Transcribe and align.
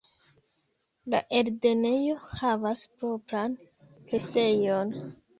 La 1.13 1.17
eldonejo 1.39 2.15
havas 2.31 2.85
propran 3.03 3.53
presejon. 4.07 4.95